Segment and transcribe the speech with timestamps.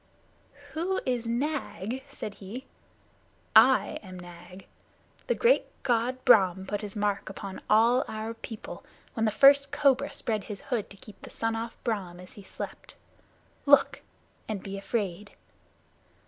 [0.71, 2.65] "Who is Nag?" said he.
[3.55, 4.65] "I am Nag.
[5.27, 8.83] The great God Brahm put his mark upon all our people,
[9.13, 12.41] when the first cobra spread his hood to keep the sun off Brahm as he
[12.41, 12.95] slept.
[13.67, 14.01] Look,
[14.49, 15.33] and be afraid!"